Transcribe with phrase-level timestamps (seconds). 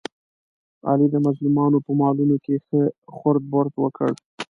[0.89, 2.81] علي د مظلومانو په مالونو کې ښه
[3.15, 4.09] خورد برد وکړ.